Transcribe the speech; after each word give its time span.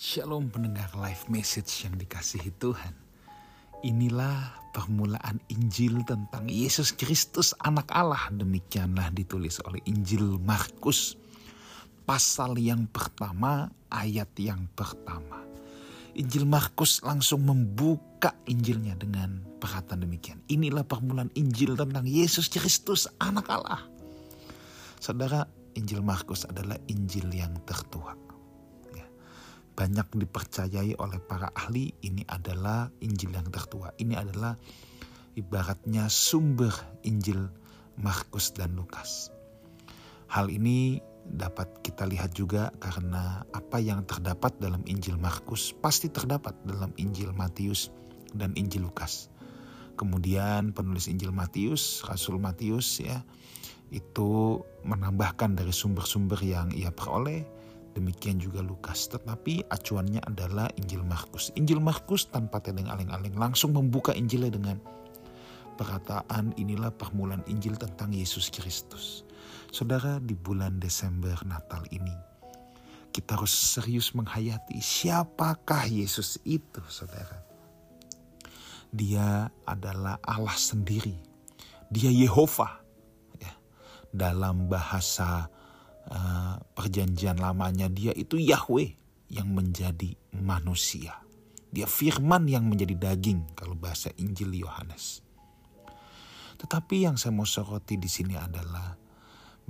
Shalom 0.00 0.48
pendengar 0.48 0.88
live 0.96 1.28
message 1.28 1.84
yang 1.84 1.92
dikasihi 1.92 2.56
Tuhan. 2.56 2.96
Inilah 3.84 4.48
permulaan 4.72 5.36
Injil 5.52 6.00
tentang 6.08 6.48
Yesus 6.48 6.96
Kristus 6.96 7.52
anak 7.60 7.92
Allah. 7.92 8.32
Demikianlah 8.32 9.12
ditulis 9.12 9.60
oleh 9.68 9.76
Injil 9.84 10.40
Markus. 10.40 11.20
Pasal 12.08 12.56
yang 12.56 12.88
pertama, 12.88 13.68
ayat 13.92 14.32
yang 14.40 14.72
pertama. 14.72 15.44
Injil 16.16 16.48
Markus 16.48 17.04
langsung 17.04 17.44
membuka 17.44 18.32
Injilnya 18.48 18.96
dengan 18.96 19.44
perkataan 19.60 20.00
demikian. 20.00 20.40
Inilah 20.48 20.88
permulaan 20.88 21.28
Injil 21.36 21.76
tentang 21.76 22.08
Yesus 22.08 22.48
Kristus 22.48 23.04
anak 23.20 23.52
Allah. 23.52 23.84
Saudara, 24.96 25.44
Injil 25.76 26.00
Markus 26.00 26.48
adalah 26.48 26.80
Injil 26.88 27.28
yang 27.36 27.52
tertua 27.68 28.29
banyak 29.80 30.12
dipercayai 30.12 30.92
oleh 31.00 31.16
para 31.24 31.48
ahli 31.56 31.88
ini 32.04 32.20
adalah 32.28 32.92
Injil 33.00 33.32
yang 33.32 33.48
tertua. 33.48 33.96
Ini 33.96 34.12
adalah 34.12 34.52
ibaratnya 35.40 36.04
sumber 36.12 36.76
Injil 37.08 37.48
Markus 37.96 38.52
dan 38.52 38.76
Lukas. 38.76 39.32
Hal 40.28 40.52
ini 40.52 41.00
dapat 41.24 41.80
kita 41.80 42.04
lihat 42.04 42.36
juga 42.36 42.68
karena 42.76 43.40
apa 43.56 43.80
yang 43.80 44.04
terdapat 44.04 44.60
dalam 44.60 44.84
Injil 44.84 45.16
Markus 45.16 45.72
pasti 45.72 46.12
terdapat 46.12 46.60
dalam 46.68 46.92
Injil 47.00 47.32
Matius 47.32 47.88
dan 48.36 48.52
Injil 48.60 48.84
Lukas. 48.84 49.32
Kemudian 49.96 50.76
penulis 50.76 51.08
Injil 51.08 51.32
Matius, 51.32 52.04
Rasul 52.04 52.36
Matius 52.36 53.00
ya, 53.00 53.24
itu 53.88 54.60
menambahkan 54.84 55.56
dari 55.56 55.72
sumber-sumber 55.72 56.40
yang 56.44 56.68
ia 56.76 56.92
peroleh 56.92 57.59
Demikian 57.90 58.38
juga 58.38 58.62
Lukas, 58.62 59.10
tetapi 59.10 59.66
acuannya 59.66 60.22
adalah 60.22 60.70
Injil 60.78 61.02
Markus. 61.02 61.50
Injil 61.58 61.82
Markus 61.82 62.30
tanpa 62.30 62.62
tedeng 62.62 62.86
aling-aling 62.86 63.34
langsung 63.34 63.74
membuka 63.74 64.14
Injilnya 64.14 64.54
dengan 64.54 64.78
perkataan 65.74 66.54
inilah 66.54 66.94
permulaan 66.94 67.42
Injil 67.50 67.74
tentang 67.74 68.14
Yesus 68.14 68.52
Kristus. 68.52 69.26
Saudara, 69.74 70.22
di 70.22 70.38
bulan 70.38 70.78
Desember 70.78 71.34
Natal 71.42 71.82
ini, 71.90 72.14
kita 73.10 73.34
harus 73.34 73.50
serius 73.50 74.14
menghayati 74.14 74.78
siapakah 74.78 75.90
Yesus 75.90 76.38
itu, 76.46 76.78
saudara. 76.86 77.42
Dia 78.90 79.50
adalah 79.66 80.18
Allah 80.22 80.54
sendiri. 80.54 81.14
Dia 81.90 82.10
Yehova. 82.10 82.82
Ya. 83.38 83.54
Dalam 84.10 84.66
bahasa 84.66 85.46
uh, 86.08 86.56
perjanjian 86.72 87.36
lamanya 87.36 87.92
dia 87.92 88.14
itu 88.16 88.40
Yahweh 88.40 88.96
yang 89.28 89.52
menjadi 89.52 90.16
manusia. 90.40 91.20
Dia 91.70 91.86
firman 91.86 92.50
yang 92.50 92.66
menjadi 92.66 92.98
daging 92.98 93.54
kalau 93.54 93.78
bahasa 93.78 94.10
Injil 94.18 94.50
Yohanes. 94.58 95.22
Tetapi 96.58 97.06
yang 97.06 97.16
saya 97.16 97.30
mau 97.30 97.46
soroti 97.46 97.94
di 97.96 98.10
sini 98.10 98.34
adalah 98.34 98.92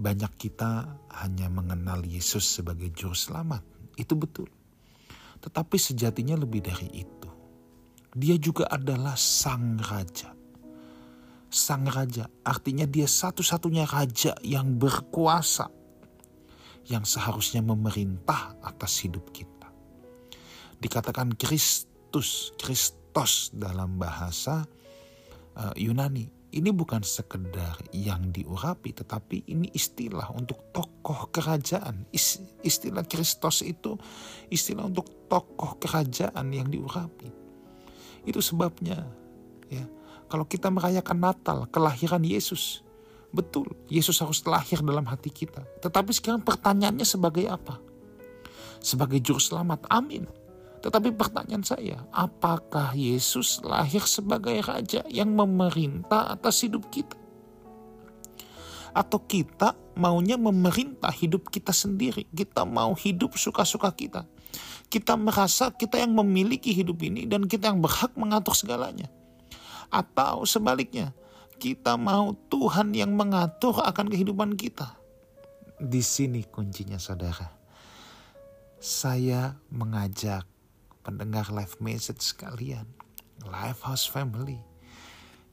banyak 0.00 0.32
kita 0.40 0.96
hanya 1.22 1.52
mengenal 1.52 2.00
Yesus 2.02 2.58
sebagai 2.58 2.88
juru 2.90 3.12
selamat. 3.12 3.62
Itu 4.00 4.16
betul. 4.16 4.48
Tetapi 5.44 5.76
sejatinya 5.76 6.40
lebih 6.40 6.64
dari 6.64 6.88
itu. 7.04 7.30
Dia 8.16 8.34
juga 8.40 8.66
adalah 8.66 9.14
sang 9.14 9.76
raja. 9.78 10.32
Sang 11.52 11.84
raja 11.84 12.26
artinya 12.42 12.88
dia 12.88 13.06
satu-satunya 13.06 13.84
raja 13.86 14.34
yang 14.40 14.80
berkuasa 14.80 15.79
yang 16.88 17.04
seharusnya 17.04 17.60
memerintah 17.60 18.56
atas 18.64 19.04
hidup 19.04 19.28
kita. 19.34 19.68
Dikatakan 20.80 21.36
Kristus, 21.36 22.56
Kristos 22.56 23.52
dalam 23.52 24.00
bahasa 24.00 24.64
uh, 25.58 25.74
Yunani. 25.76 26.40
Ini 26.50 26.74
bukan 26.74 27.06
sekedar 27.06 27.78
yang 27.94 28.34
diurapi, 28.34 28.90
tetapi 28.90 29.46
ini 29.54 29.70
istilah 29.70 30.34
untuk 30.34 30.74
tokoh 30.74 31.30
kerajaan. 31.30 32.10
Istilah 32.10 33.06
Kristos 33.06 33.62
itu 33.62 33.94
istilah 34.50 34.90
untuk 34.90 35.30
tokoh 35.30 35.78
kerajaan 35.78 36.50
yang 36.50 36.66
diurapi. 36.66 37.30
Itu 38.26 38.42
sebabnya 38.42 39.06
ya, 39.70 39.86
kalau 40.26 40.42
kita 40.42 40.74
merayakan 40.74 41.22
Natal, 41.22 41.70
kelahiran 41.70 42.26
Yesus, 42.26 42.82
Betul, 43.30 43.70
Yesus 43.86 44.18
harus 44.18 44.42
lahir 44.42 44.82
dalam 44.82 45.06
hati 45.06 45.30
kita. 45.30 45.62
Tetapi 45.82 46.10
sekarang 46.10 46.42
pertanyaannya 46.42 47.06
sebagai 47.06 47.46
apa? 47.46 47.78
Sebagai 48.82 49.22
juru 49.22 49.38
selamat, 49.38 49.86
amin. 49.86 50.26
Tetapi 50.80 51.12
pertanyaan 51.14 51.62
saya, 51.62 52.02
apakah 52.10 52.96
Yesus 52.96 53.60
lahir 53.62 54.02
sebagai 54.08 54.64
raja 54.64 55.04
yang 55.06 55.30
memerintah 55.36 56.32
atas 56.32 56.64
hidup 56.64 56.88
kita? 56.88 57.14
Atau 58.90 59.22
kita 59.22 59.78
maunya 59.94 60.34
memerintah 60.34 61.14
hidup 61.14 61.52
kita 61.52 61.70
sendiri? 61.70 62.26
Kita 62.32 62.66
mau 62.66 62.96
hidup 62.96 63.38
suka-suka 63.38 63.92
kita. 63.94 64.26
Kita 64.90 65.14
merasa 65.14 65.70
kita 65.70 66.02
yang 66.02 66.16
memiliki 66.16 66.74
hidup 66.74 66.98
ini 67.06 67.28
dan 67.28 67.46
kita 67.46 67.70
yang 67.70 67.78
berhak 67.78 68.10
mengatur 68.18 68.58
segalanya. 68.58 69.06
Atau 69.92 70.42
sebaliknya, 70.48 71.14
kita 71.60 72.00
mau 72.00 72.32
Tuhan 72.48 72.96
yang 72.96 73.12
mengatur 73.12 73.84
akan 73.84 74.08
kehidupan 74.08 74.56
kita. 74.56 74.96
Di 75.76 76.00
sini 76.00 76.40
kuncinya 76.48 76.96
saudara. 76.96 77.52
Saya 78.80 79.60
mengajak 79.68 80.48
pendengar 81.04 81.52
live 81.52 81.76
message 81.84 82.24
sekalian, 82.32 82.88
live 83.44 83.80
house 83.84 84.08
family. 84.08 84.56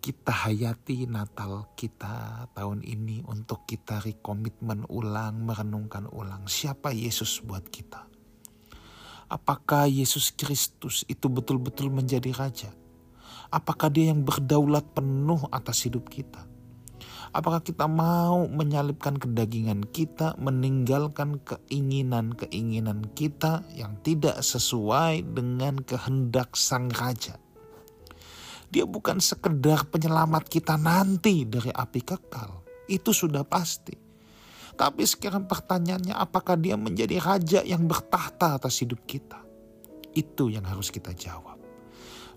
Kita 0.00 0.32
hayati 0.32 1.04
Natal 1.04 1.76
kita 1.76 2.48
tahun 2.56 2.80
ini 2.80 3.20
untuk 3.28 3.68
kita 3.68 4.00
rekomitmen 4.00 4.88
ulang, 4.88 5.44
merenungkan 5.44 6.08
ulang 6.08 6.48
siapa 6.48 6.96
Yesus 6.96 7.44
buat 7.44 7.68
kita. 7.68 8.08
Apakah 9.28 9.84
Yesus 9.84 10.32
Kristus 10.32 11.04
itu 11.04 11.28
betul-betul 11.28 11.92
menjadi 11.92 12.32
raja? 12.32 12.79
Apakah 13.50 13.90
dia 13.90 14.14
yang 14.14 14.22
berdaulat 14.22 14.86
penuh 14.94 15.42
atas 15.50 15.82
hidup 15.82 16.06
kita? 16.06 16.46
Apakah 17.30 17.62
kita 17.62 17.86
mau 17.86 18.46
menyalipkan 18.50 19.14
kedagingan 19.14 19.86
kita, 19.86 20.34
meninggalkan 20.38 21.38
keinginan-keinginan 21.42 23.10
kita 23.14 23.62
yang 23.74 23.98
tidak 24.02 24.42
sesuai 24.42 25.22
dengan 25.30 25.78
kehendak 25.82 26.58
Sang 26.58 26.90
Raja? 26.90 27.38
Dia 28.70 28.86
bukan 28.86 29.18
sekedar 29.18 29.86
penyelamat 29.90 30.46
kita 30.46 30.74
nanti 30.78 31.46
dari 31.46 31.70
api 31.70 32.00
kekal. 32.02 32.66
Itu 32.86 33.10
sudah 33.14 33.46
pasti. 33.46 33.94
Tapi 34.74 35.02
sekarang 35.06 35.50
pertanyaannya 35.50 36.14
apakah 36.14 36.54
dia 36.54 36.78
menjadi 36.78 37.18
raja 37.18 37.60
yang 37.66 37.86
bertahta 37.86 38.58
atas 38.58 38.78
hidup 38.82 39.06
kita? 39.06 39.42
Itu 40.14 40.50
yang 40.50 40.66
harus 40.66 40.90
kita 40.90 41.14
jawab. 41.14 41.59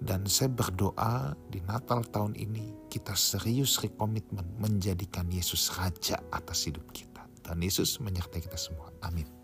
Dan 0.00 0.24
saya 0.24 0.48
berdoa 0.48 1.36
di 1.52 1.60
Natal 1.60 2.02
tahun 2.08 2.32
ini 2.32 2.88
kita 2.88 3.12
serius 3.12 3.76
rekomitmen 3.84 4.56
menjadikan 4.56 5.28
Yesus 5.28 5.68
Raja 5.76 6.16
atas 6.32 6.64
hidup 6.64 6.88
kita. 6.90 7.28
Dan 7.44 7.60
Yesus 7.60 8.00
menyertai 8.00 8.40
kita 8.40 8.56
semua. 8.56 8.88
Amin. 9.04 9.39